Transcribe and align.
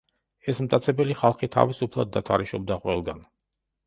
ეს 0.51 0.59
მტაცებელი 0.67 1.17
ხალხი 1.19 1.49
თავისუფლად 1.55 2.15
დათარეშობდა 2.15 2.79
ყველგან. 2.87 3.21